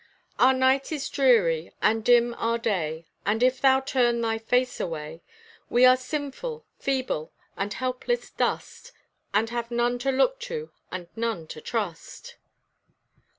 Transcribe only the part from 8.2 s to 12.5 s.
dust, And have none to look to and none to trust."